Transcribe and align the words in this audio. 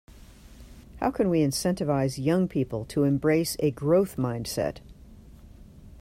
How 0.99 1.11
can 1.11 1.29
we 1.29 1.43
incentivise 1.43 2.17
young 2.17 2.47
people 2.47 2.85
to 2.85 3.03
embrace 3.03 3.55
a 3.59 3.69
growth 3.69 4.15
mindset? 4.17 4.77